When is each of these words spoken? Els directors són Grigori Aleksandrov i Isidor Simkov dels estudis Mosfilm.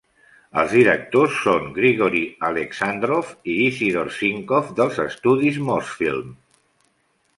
Els 0.59 0.71
directors 0.77 1.35
són 1.41 1.67
Grigori 1.75 2.23
Aleksandrov 2.49 3.29
i 3.53 3.57
Isidor 3.69 4.11
Simkov 4.19 4.73
dels 4.81 4.99
estudis 5.07 5.61
Mosfilm. 5.69 6.35